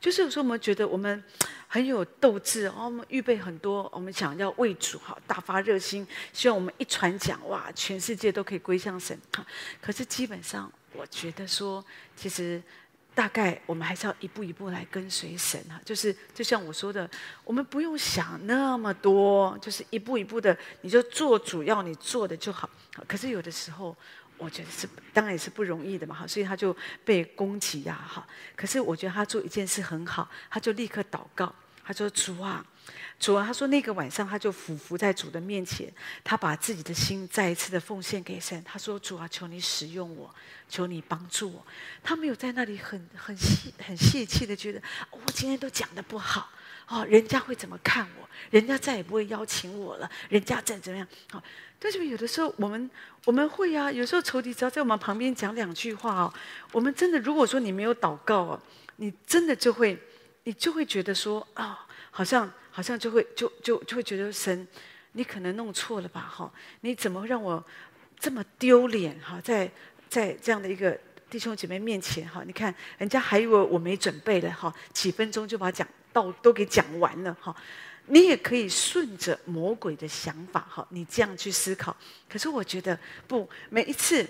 [0.00, 1.22] 就是有时候我们觉得我们
[1.68, 9.46] 很有斗志哦，我们预备很多，我们想要为主哈大发热心，希望我们一传讲哇，全世界都可以归向神哈。
[9.82, 11.84] 可是基本上，我觉得说
[12.16, 12.62] 其实。
[13.16, 17.10] 大概我们还是要一步一步来跟随神哈，就是就像我说的，
[17.44, 22.68] 我们不用想那么多，就是一步一步的，你就做主要你做的就好。
[23.08, 23.96] 可是有的时候，
[24.36, 26.76] 我觉得是当然也是不容易的嘛哈，所以他就
[27.06, 28.26] 被攻击呀哈。
[28.54, 32.62] 可是我觉得他做一件事很好，他就立刻祷告，他说主啊。
[33.18, 35.90] 主啊，他说那个晚上他就俯伏在主的面前，
[36.22, 38.62] 他把自己的心再一次的奉献给神。
[38.62, 40.32] 他说：“主啊，求你使用我，
[40.68, 41.66] 求你帮助我。”
[42.04, 44.78] 他没有在那里很很泄很泄气的觉得，
[45.10, 46.50] 哦，我今天都讲得不好
[46.88, 48.28] 哦，人家会怎么看我？
[48.50, 51.08] 人家再也不会邀请我了，人家再怎么样？
[51.30, 51.42] 好，
[51.78, 52.90] 但是有的时候我们
[53.24, 56.34] 我们会啊，有时候仇敌只要在我们旁边讲两句话哦，
[56.72, 58.62] 我们真的如果说你没有祷告哦，
[58.96, 59.98] 你真的就会
[60.44, 61.64] 你就会觉得说啊。
[61.64, 61.78] 哦
[62.16, 64.68] 好像好像就会就就就会觉得神，
[65.12, 66.20] 你可能弄错了吧？
[66.20, 67.64] 哈，你怎么让我
[68.20, 69.18] 这么丢脸？
[69.18, 69.70] 哈，在
[70.10, 70.94] 在这样的一个
[71.30, 77.56] 弟兄姐妹面前哈，你看人家还以为我没准备了哈，几分钟就把讲道都给讲完了哈。
[78.08, 81.96] 你也可以顺着魔鬼的想法哈，你这样去思考。
[82.28, 84.28] 可是我觉得不，每一次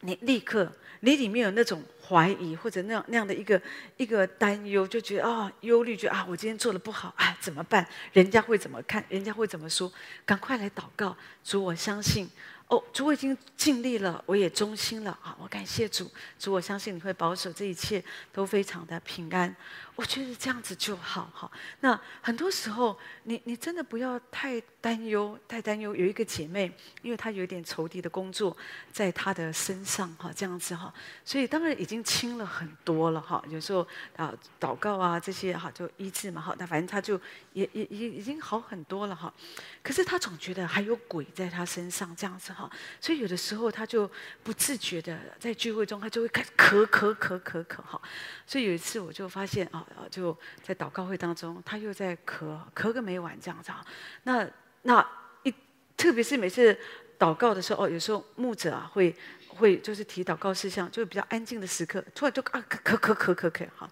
[0.00, 3.60] 你立刻你里面有那种怀疑或者那样那样的一个
[3.96, 7.86] 一个担忧，就觉得啊、忧虑，觉得啊我今天做的不好，啊怎么办？
[8.12, 9.04] 人家会怎么看？
[9.08, 9.92] 人家会怎么说？
[10.24, 12.28] 赶快来祷告，主我相信。
[12.68, 15.34] 哦，主我已经尽力了，我也忠心了啊！
[15.40, 16.06] 我感谢主，
[16.38, 19.56] 主我相信你会保守这一切都非常的平安。
[19.98, 21.50] 我觉得这样子就好哈。
[21.80, 25.92] 那很多时候，你你真的不要太担忧，太担忧。
[25.92, 28.56] 有一个姐妹，因为她有点仇敌的工作
[28.92, 33.42] 在她的身上哈，这样子哈，所以当然已经轻了很多了哈。
[33.48, 33.84] 有时候
[34.14, 36.54] 啊，祷告啊这些哈，就医治嘛哈。
[36.60, 37.20] 那反正她就
[37.52, 39.34] 也也也已经好很多了哈。
[39.82, 44.08] 可是她总觉得还有鬼在她身上这样子哈，所以有的时候她就
[44.44, 48.00] 不自觉的在聚会中，她就会开始咳咳咳咳咳哈。
[48.46, 49.84] 所以有一次我就发现啊。
[49.96, 53.84] 啊就在祷告会当中，他又在咳，咳个没完这样子啊。
[54.24, 54.48] 那
[54.82, 55.06] 那
[55.42, 55.54] 一，
[55.96, 56.78] 特别是每次
[57.18, 59.14] 祷告的时候，哦，有时候牧者啊会
[59.48, 63.90] 会就是提祷告事项，就比较安静的时刻，突然就啊咳咳咳咳咳哈。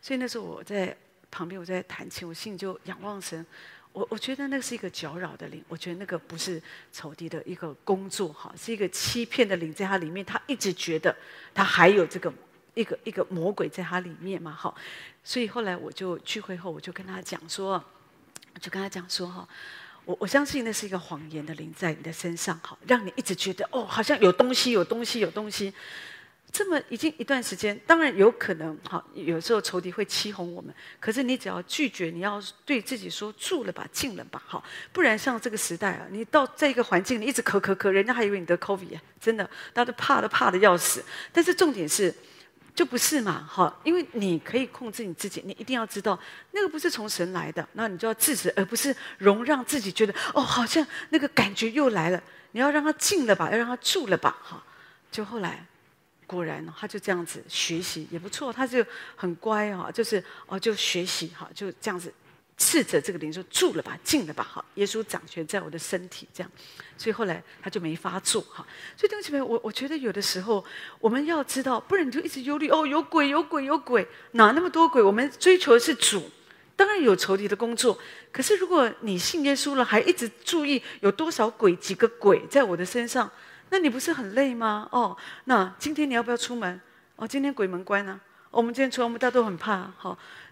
[0.00, 0.96] 所以那时候我在
[1.30, 3.44] 旁边，我在弹琴，我心里就仰望神。
[3.92, 11.14] 我我觉得那是一个搅扰的灵，我觉得那个不是仇敌的一个工作哈，是一个欺骗的灵，在他里面，他一直觉得
[11.52, 12.32] 他还有这个。
[12.74, 14.74] 一个一个魔鬼在他里面嘛，哈，
[15.22, 17.72] 所以后来我就聚会后，我就跟他讲说，
[18.54, 19.46] 我就跟他讲说，哈，
[20.06, 25.72] 我我相信那是一个谎言的灵在你的身上，哈，让你一直觉得哦，好像有东西，有东西，有东西。
[26.50, 41.02] 这么已经一段时间，当然有可能，哈，有时候仇敌会欺哄我们，可是你只要拒绝，你要对自己说住了吧，静了吧，哈，不然像这个时代啊，你到在一个环境，你一直咳咳咳，人家还以为你得 COVID，真的，大家都怕都怕的要死。
[41.32, 42.14] 但是重点是。
[42.74, 46.18] 就不是嘛，哈，因为你可以控制你自己，你一定要知道
[46.52, 54.62] 那个不是从神来的，那你就要制止，而不是容让自己觉得哦，好像那个感觉又来了，你要让他静了吧，要让他住了吧，哈。
[55.10, 55.66] 就后来
[56.26, 62.12] 果然他就这样子学习也不错，他就很乖哈，就是哦就学习哈，就这样子。
[62.64, 66.50] 斥责这个灵说住了吧，静了吧，哈，耶稣掌权在我的身体，这样，
[66.96, 68.64] 所以后来他就没发作，哈。
[68.96, 70.64] 所以弟兄姐妹，我我觉得有的时候
[71.00, 75.02] 我们要知道，不然你就一直忧虑，哦，有鬼，有鬼，有鬼，哪那么多鬼？
[75.02, 76.30] 我们追求的是主，
[76.76, 77.98] 当然有仇敌的工作，
[78.30, 83.28] 可是如果你信耶稣了，还一直注意有多少鬼，几个鬼在我的身上，
[83.70, 84.88] 那你不是很累吗？
[84.92, 86.80] 哦，那今天你要不要出门？
[87.16, 88.20] 哦，今天鬼门关呢、
[88.52, 90.16] 我们今天出门，大家都很怕，好，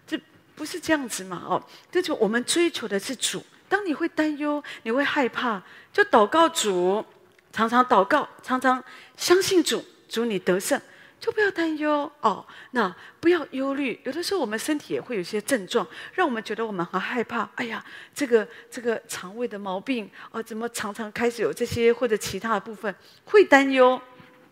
[0.61, 1.41] 不是这样子嘛？
[1.49, 1.59] 哦，
[1.91, 3.43] 这就我们追求的是主。
[3.67, 5.59] 当你会担忧，你会害怕，
[5.91, 7.03] 就祷告主，
[7.51, 8.83] 常常祷告，常常
[9.17, 10.79] 相信主，主你得胜，
[11.19, 12.45] 就不要担忧哦。
[12.73, 13.99] 那不要忧虑。
[14.03, 17.49] 有的时候我们身体也会有些症状，让我们觉得我们很害怕。
[17.55, 22.93] 哎呀，这个这个肠胃的毛病哦，怎么常常开始有这些或者其他的部分
[23.25, 23.99] 会担忧。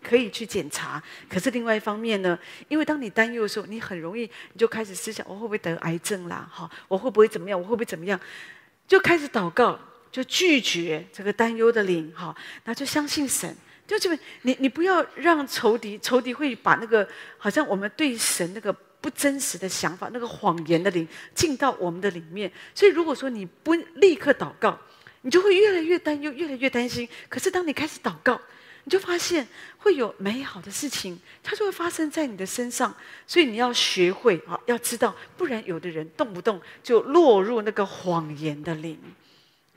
[0.02, 6.50] 可以去检查，可是另外一方面呢，因为当你担忧的时候，你很容易你就开始思想：我会不会得癌症啦？
[6.52, 7.60] 哈，我会不会怎么样？
[7.60, 8.20] 我会不会怎么样？
[8.88, 9.80] 就开始祷告，
[10.12, 12.36] 就拒绝这个担忧的灵，哈，
[12.66, 13.56] 那就相信神。
[13.86, 17.08] 就这边，你你不要让仇敌，仇敌会把那个
[17.38, 22.52] 好像我们对神那个不真实的想法，那个谎言的灵进到我们的里面。
[22.76, 24.80] 所以如果说你不立刻祷告，
[25.22, 27.10] 你就会越来越担忧，越来越担心。
[27.28, 28.40] 可是当你开始祷告，
[28.90, 29.48] 你就发现
[29.78, 32.92] 会有美好的事情，它就会发生在你的身上。
[33.28, 39.00] 所以你要学会啊，要知道，不然有的人动不动就落入那个谎言的灵。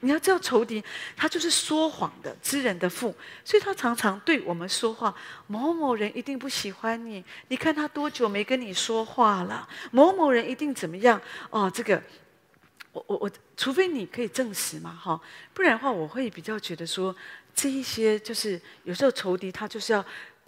[0.01, 0.83] 你要知道，仇敌
[1.15, 5.15] 他就是说谎的，知人的父，所以他常常对我们说话。
[5.47, 9.69] 某某人一定不喜欢你，你看他多久没跟你说话了？
[9.91, 11.21] 某某人一定怎么样？
[11.51, 12.03] 哦，这个，
[12.93, 15.21] 我我我，除非你可以证实嘛，哈，
[15.53, 17.15] 不然的话，我会比较觉得说。
[17.55, 20.05] 这一些就是有时候仇敌他就是要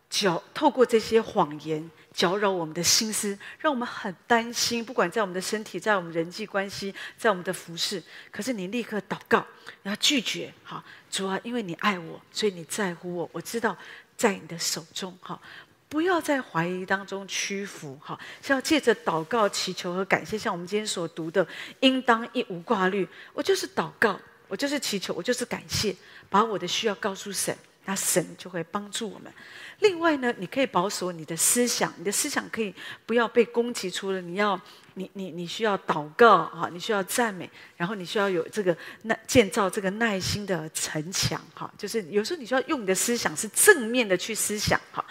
[0.09, 4.85] 搅透过这些谎言搅扰我们的心思，让我们很担心。
[4.85, 9.45] 不管在我们的身体，在我们人际关系，在我们的服侍，可是你立刻祷告，
[9.83, 10.53] 你要拒绝。
[10.63, 13.29] 好，主啊，因为你爱我，所以你在乎我。
[13.33, 13.77] 我知道
[14.17, 15.17] 在你的手中。
[15.21, 15.43] 好，
[15.89, 17.99] 不要在怀疑当中屈服。
[18.01, 21.45] 好，是要借着祷告、祈求和感谢，像我们今天所读的，
[21.81, 23.09] 应当一无挂虑。
[23.33, 24.21] 我就是祷告。
[24.49, 25.95] 我就是祈求，我就是感谢，
[26.29, 29.33] 把我的需要告诉神，那神就会帮助我们。
[29.81, 32.73] 另外呢，你可以保守你的思想，你的思想可以
[33.07, 33.91] 不要被攻击。
[33.91, 34.59] 除了你要，
[34.95, 41.71] 你你你需要祷告啊，你需要赞美，然后你需要有这个耐建造这个耐心的城墙哈。
[41.77, 45.05] 就是有时候你需要用你的思想是正面的去思想哈。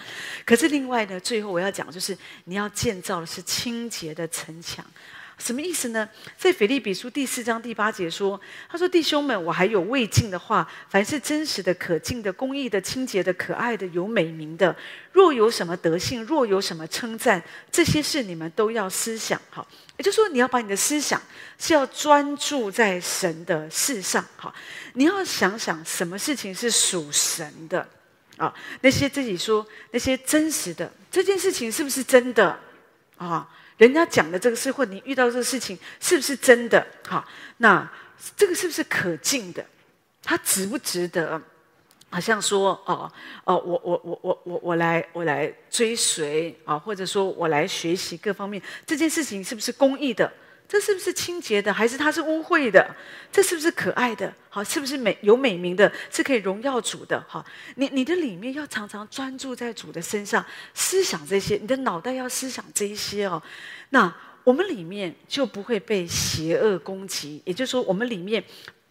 [0.45, 4.85] 可是另外呢，最后我要讲就是你要建造的是清洁的城墙。
[5.43, 6.07] 什么意思呢？
[6.37, 8.39] 在腓立比书第四章第八节说
[8.71, 14.73] ：“他说弟兄们，我还有未尽的话，凡是真实的、可敬的、公义的、清洁的、可爱的、有美名的，
[15.11, 19.37] 若有什么德性，若有什么称赞，这些事你们都要思想。
[19.49, 21.21] 好，也就是说，你要把你的思想
[21.59, 24.25] 是要专注在神的事上。
[24.37, 24.55] 好，
[24.93, 27.85] 你要想想什么事情是属神的
[28.37, 28.53] 啊？
[28.79, 32.57] 那些自己说那些真实的这件事情是不是真的
[33.17, 33.45] 啊？”
[33.77, 36.85] 人家讲的这个事，或你遇到这个事情，是不是真的？
[37.07, 37.89] 哈，那
[38.37, 39.65] 这个是不是可敬的？
[40.21, 41.41] 它值不值得？
[42.09, 43.11] 好像说，哦
[43.43, 50.31] 哦，我我我我我我来我来追随啊，或者说我来学习各方面，这件事情是不是公益的？
[50.67, 52.95] 这是不是清洁的，还是它是污秽的？
[53.31, 54.33] 这是不是可爱的？
[54.49, 55.91] 好，是不是美有美名的？
[56.09, 57.23] 是可以荣耀主的？
[57.27, 57.45] 好，
[57.75, 63.41] 你你的里面要常常专注在主的身上，思想这些，你的脑袋要思想这一些哦。
[63.89, 64.11] 那
[64.43, 68.43] 我们里面就不会被邪恶攻击，也就是说，我们里面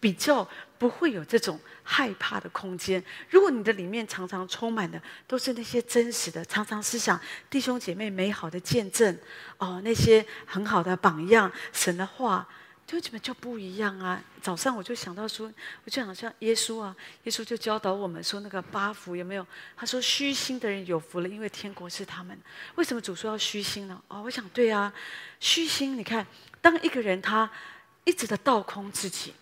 [0.03, 0.45] 比较
[0.77, 3.01] 不会有这种害怕的空间。
[3.29, 7.17] 如果你的里面常常充满的都是那些真实的，常常思想
[7.49, 9.17] 弟兄姐妹美好的见证
[9.57, 12.45] 哦，那些很好的榜样，神的话。
[12.85, 14.21] 就怎么就不一样啊？
[14.41, 15.49] 早上我就想到说，
[15.85, 19.47] 我就想像耶稣啊，耶稣就教导我们说那个八福有没有？
[19.77, 22.37] 他说虚心的人有福了，因为天国是他们。
[22.75, 23.99] 为什么主说要虚心呢？
[24.09, 24.93] 哦，我想对啊，
[25.39, 25.97] 虚心。
[25.97, 26.27] 你看，
[26.61, 27.49] 当一个人他
[28.03, 29.33] 一直的倒空自己，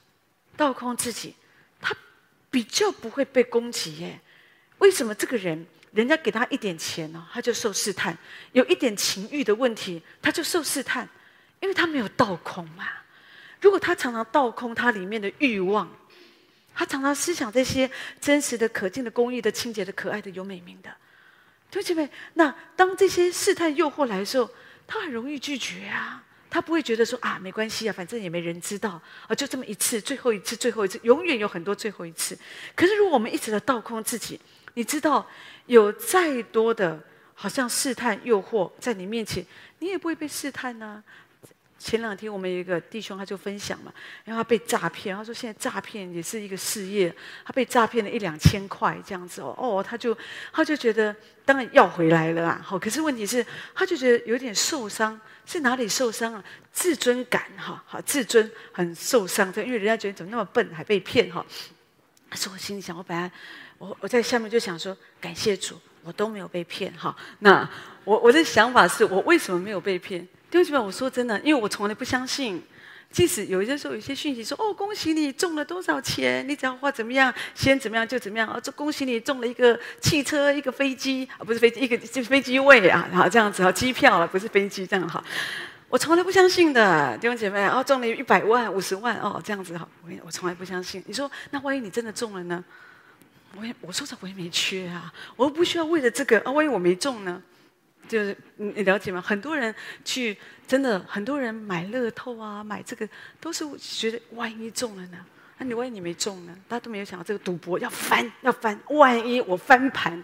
[0.61, 1.33] 倒空自己，
[1.81, 1.91] 他
[2.51, 4.19] 比较不会被攻击耶。
[4.77, 8.13] 为什么这个人，人家给他一点钱呢，他就受试探；
[8.51, 11.09] 有一点情欲的问题，他就受试探，
[11.61, 12.87] 因为他没有倒空嘛。
[13.59, 15.89] 如果他常常倒空他里面的欲望，
[16.75, 20.95] 他常常思想这些真实的、可敬的、公益的、清洁的、可爱的、有美名的，
[21.71, 22.07] 对不对？
[22.35, 24.47] 那当这些试探、诱惑来的时候，
[24.85, 26.23] 他很容易拒绝啊。
[26.51, 32.37] 他不会觉得说啊，没关系啊，反正也没人知道啊，就这么一次，最后一次，最后一次，永远有很多最后一次。
[32.75, 34.37] 可是如果我们一直的倒空自己，
[34.73, 35.25] 你知道，
[35.67, 36.99] 有再多的，
[37.33, 39.45] 好像试探、诱惑在你面前，
[39.79, 41.01] 你也不会被试探呢、
[41.79, 43.91] 前两天我们有一个弟兄，他就分享嘛，
[44.23, 50.15] 然后他被诈骗，他说现在诈骗也是一个事业，他被诈骗了一两千块这样子哦，哦，他就
[50.51, 56.43] 他就觉得当然要回来了啊，好，可是问题是，他就觉得有点受伤，是哪里受伤了？
[56.71, 61.45] 自尊感哈，好，自尊很受伤，因为人家觉得怎么那么笨还被骗哈。
[62.29, 63.29] 可是我心里想，我本来
[63.77, 67.15] 我我在下面就想说感谢主，我都没有被骗哈。
[67.39, 67.69] 那
[68.05, 70.21] 我我的想法是我为什么没有被骗？
[70.49, 72.63] 弟兄姊妹，我说真的，因为我从来不相信，
[73.11, 85.23] 即使有些时候有些讯息说：“哦，恭喜你中了多少钱，你只要花怎么样，先怎么样就怎么样。”哦，这恭喜你中了一个汽车、一个飞机啊，不是飞机，一个就是飞机位啊，好这样子啊，机票了，不是飞机这样好。
[85.89, 91.03] 我从来不相信的，弟兄姐妹，哦，中了一百万、五十万哦，这样子好，我我从来不相信。
[91.05, 92.63] 你说那万一你真的中了呢？
[93.57, 97.41] 我也我说实话，我也没缺啊，我又不需要为了这个啊，万一我没中呢？
[98.11, 99.21] 就是你了解吗？
[99.21, 103.07] 很多人去，真的很多人买乐透啊，买这个
[103.39, 105.25] 都是觉得万一中了呢？
[105.57, 106.53] 那你万一你没中呢？
[106.67, 110.21] 大家都没有想到这个赌博要翻要翻，万一我翻盘，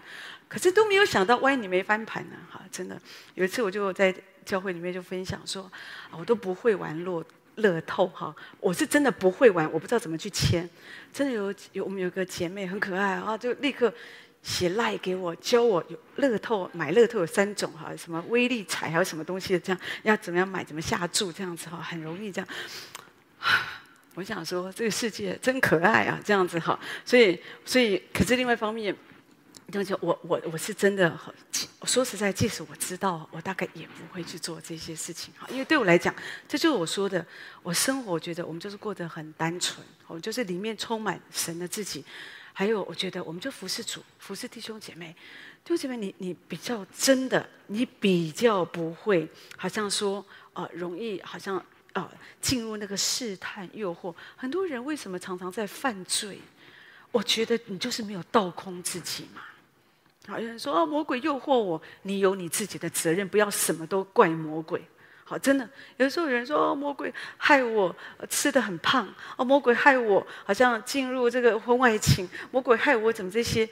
[0.48, 2.36] 可是都没有想到万一你没翻盘呢？
[2.50, 3.00] 哈，真的
[3.32, 5.72] 有一次我就在教会里面就分享说，
[6.10, 7.24] 我都不会玩乐
[7.54, 10.68] 乐透哈，我是真的不会玩，我不知道怎么去签。
[11.10, 13.90] 真的有有我们有个姐妹很可爱啊，就立刻。
[14.48, 22.48] 写赖给我，教我有乐透买乐透有三种哈，什么威力彩还有什么东西，这样要怎么样买，怎么下注这样子哈，很容易这样。
[24.16, 28.96] 我想说这个世界真可爱啊，这样子哈，所以所以可是另外一方面，
[29.70, 31.14] 就就我我我是真的，
[31.82, 36.14] 说实在，即使我知道，我大概也不会去做这些事情哈，因为对我来讲，
[36.48, 37.24] 这就是我说的，
[37.62, 42.02] 我生活觉得我们就是过得很单纯，我们就是里面充满神的自己。
[42.58, 45.14] 还有，我觉得我们就服侍主，服侍弟兄姐妹。
[45.62, 52.10] 弟兄姐妹，你你比较真的，你比较不会，好像说，呃，容易好像呃
[52.40, 54.12] 进入那个试探诱惑。
[54.34, 56.40] 很多人为什么常常在犯罪？
[57.12, 59.42] 我觉得你就是没有倒空自己嘛。
[60.26, 64.82] 好，有人说，哦，魔鬼诱惑我，你有你自己的责任，不要什么都怪魔鬼。
[65.28, 65.68] 好，真的，
[65.98, 67.94] 有的时候有人说，魔鬼害我
[68.30, 69.06] 吃得很胖，
[69.36, 73.68] 哦，魔鬼害我好像进入这个婚外情，魔鬼害我怎么这些？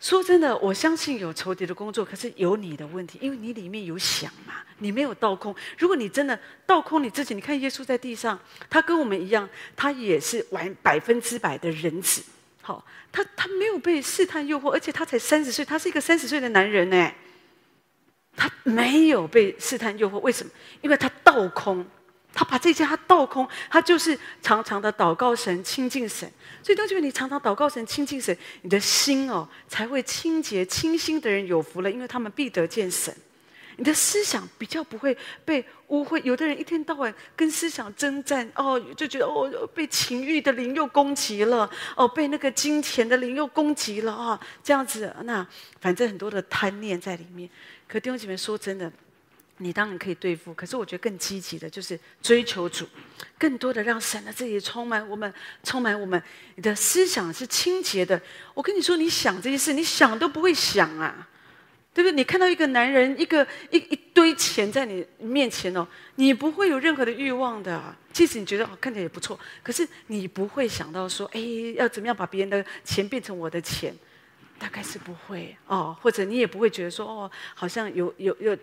[0.00, 5.54] 说真的，我相信有仇敌的工作，可是有你的问题，因为你里面有想嘛，你没有倒空。
[5.78, 6.36] 如果你真的
[6.66, 8.36] 倒空你自己，你看耶稣在地上，
[8.68, 12.24] 他跟我们一样，他也是完百分之百的人子。
[12.60, 17.12] 好，他他没有被试探诱惑，而且他才三十岁，他是一个三十岁的男人呢。
[18.36, 20.50] 他没有被试探诱惑，为什么？
[20.82, 21.84] 因为他倒空。
[22.38, 26.30] 他把这些他倒空，他就是常常的祷告神、亲近神。
[26.62, 33.16] 所以，当就你常常祷告神、亲近神，你的心哦才会清洁、清心的人有福了，因为他们必得见神。
[33.78, 35.16] 你的思想比较不会
[35.46, 36.20] 被污秽。
[36.24, 45.46] 有的人一天到晚跟思想征战，哦，就觉得哦被情欲的灵又攻击了，哦被那个金钱的灵又攻击了啊，这样子，那
[45.80, 47.48] 反正很多的贪念在里面。
[47.88, 48.92] 可弟兄姐妹说真的。
[49.58, 52.86] 你当然可以对付，可是我觉得更积极的就是追求主，
[53.38, 55.32] 更多的让神的自己充满我们，
[55.62, 56.22] 充满我们。
[56.56, 58.20] 你的思想是清洁的。
[58.52, 61.26] 我跟你说，你想这些事，你想都不会想啊，
[61.94, 62.14] 对不对？
[62.14, 67.96] 你看到一个男人，一个一一堆钱在你面前哦，你不会有任何的欲望的。
[68.12, 71.40] 即使你觉得哦看起来也不错，可是你不会想到说，哎，
[71.76, 73.96] 要怎么样把别人的钱变成我的钱，
[74.58, 75.96] 大概是不会哦。
[76.00, 78.56] 或者你也不会觉得说，哦，好像有有有。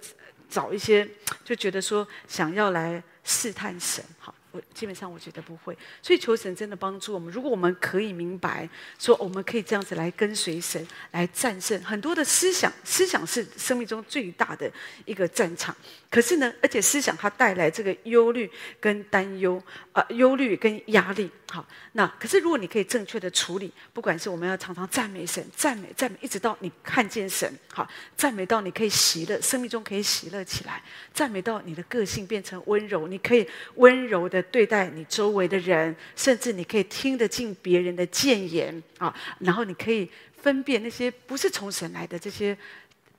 [0.50, 1.08] 找一些
[1.44, 7.34] 就觉得说想要来试探神，好，我基本上我觉得不会，所以求神真的帮助我们。
[7.34, 8.70] 如果我们可以明白
[9.00, 14.72] 说，我们可以这样子来跟随神，来战胜很多的思想，思想是生命中最大的
[15.06, 15.76] 一个战场。
[16.12, 18.48] 可是呢，而且思想它带来这个忧虑
[18.80, 19.58] 跟担忧，
[19.92, 21.32] 啊、呃，忧虑跟压力。
[21.54, 27.88] 好，那可是如果你可以正确的处理，不管是我们要常常赞美神，赞美赞美，一直到你看见神，好，
[28.18, 30.82] 赞美到你可以喜乐，生命中可以喜乐起来，
[31.14, 40.10] 赞美到你的个性变成温柔，你可以温柔的对待你周围的人，甚至你可以听得进别人的谏言啊，然后你可以
[40.42, 42.58] 分辨那些不是从神来的这些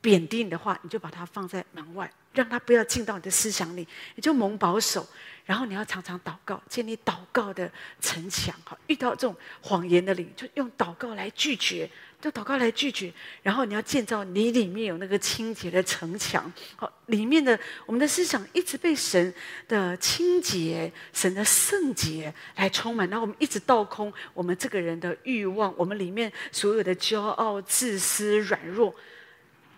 [0.04, 2.10] 贬低你的话，你就把它放在门外。
[2.34, 3.86] 让他不要进到你的思想里，
[4.16, 5.06] 你就蒙保守。
[5.46, 8.54] 然后你要常常祷告，建立祷告的城墙。
[8.64, 11.88] 好，遇到这种谎言的灵，就用祷告来拒绝，
[12.20, 13.12] 就祷告来拒绝。
[13.40, 16.52] 然后你要建造你里面有那个清洁的城墙。
[16.74, 19.32] 好，里面的我们的思想一直被神
[19.68, 23.08] 的清洁、神的圣洁来充满。
[23.08, 28.92] 然后我们一直倒空我们这个人的欲望，我们里面所有的骄傲、自私、软弱。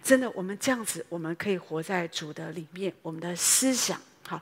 [0.06, 2.94] 真的，我们这样子，我们可以活在主的里面。
[3.02, 4.40] 我们的思想，好，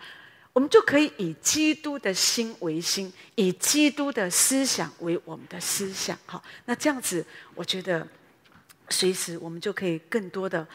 [0.52, 6.18] 我们就可以以基督的心为心，以基督的思想为我们的思想。
[6.26, 8.06] 好，那这样子，我觉得
[8.90, 10.68] 随时我们就可以更多的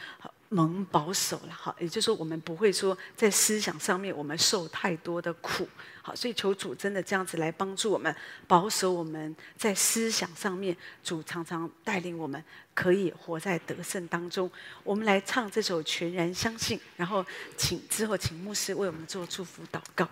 [0.50, 1.54] 蒙保守了。
[1.54, 5.68] 好，也就是说，我们不会说在思想上面我们受太多的苦。
[6.02, 8.14] 好，所以求主真的这样子来帮助我们，
[8.48, 10.76] 保守我们在思想上面。
[11.04, 12.44] 主常常带领我们，
[12.74, 14.50] 可以活在得胜当中。
[14.84, 17.26] 我们来唱这首《全然相信》，然后
[17.56, 20.08] 请之后请牧师为我们做祝福祷告。